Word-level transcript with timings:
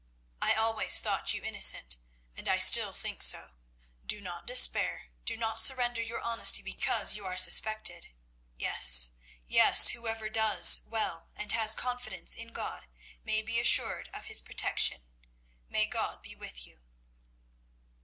"I 0.41 0.53
always 0.55 0.99
thought 0.99 1.31
you 1.35 1.43
innocent, 1.43 1.97
and 2.35 2.49
I 2.49 2.57
still 2.57 2.91
think 2.91 3.21
so. 3.21 3.51
Do 4.03 4.19
not 4.19 4.47
despair. 4.47 5.09
Do 5.25 5.37
not 5.37 5.61
surrender 5.61 6.01
your 6.01 6.19
honesty 6.21 6.63
because 6.63 7.15
you 7.15 7.23
are 7.27 7.37
suspected. 7.37 8.07
Yes, 8.57 9.11
yes; 9.45 9.89
whosoever 9.89 10.27
does 10.27 10.81
well 10.87 11.27
and 11.35 11.51
has 11.51 11.75
confidence 11.75 12.33
in 12.33 12.51
God, 12.51 12.87
may 13.23 13.43
be 13.43 13.59
assured 13.59 14.09
of 14.11 14.25
His 14.25 14.41
protection. 14.41 15.03
May 15.69 15.85
God 15.85 16.23
be 16.23 16.35
with 16.35 16.65
you." 16.65 16.81